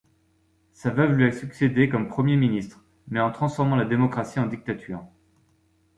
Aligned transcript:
Sa 0.73 0.89
veuve 0.89 1.11
lui 1.11 1.25
a 1.27 1.31
succédé 1.31 1.87
comme 1.87 2.07
Premier-ministre 2.07 2.83
mais 3.09 3.19
en 3.19 3.31
transformant 3.31 3.75
la 3.75 3.85
démocratie 3.85 4.39
en 4.39 4.47
dictature. 4.47 5.05